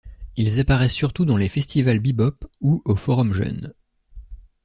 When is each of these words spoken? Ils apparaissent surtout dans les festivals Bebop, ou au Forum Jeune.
Ils 0.35 0.59
apparaissent 0.59 0.95
surtout 0.95 1.25
dans 1.25 1.37
les 1.37 1.47
festivals 1.47 1.99
Bebop, 1.99 2.49
ou 2.59 2.81
au 2.85 2.95
Forum 2.95 3.33
Jeune. 3.33 3.75